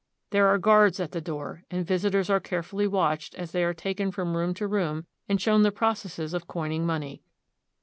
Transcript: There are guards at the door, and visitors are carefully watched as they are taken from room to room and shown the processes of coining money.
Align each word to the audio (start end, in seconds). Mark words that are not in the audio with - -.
There 0.31 0.47
are 0.47 0.57
guards 0.57 0.99
at 0.99 1.11
the 1.11 1.21
door, 1.21 1.63
and 1.69 1.85
visitors 1.85 2.27
are 2.27 2.39
carefully 2.39 2.87
watched 2.87 3.35
as 3.35 3.51
they 3.51 3.63
are 3.63 3.75
taken 3.75 4.09
from 4.09 4.35
room 4.35 4.55
to 4.55 4.65
room 4.65 5.05
and 5.29 5.39
shown 5.39 5.61
the 5.61 5.71
processes 5.71 6.33
of 6.33 6.47
coining 6.47 6.87
money. 6.87 7.21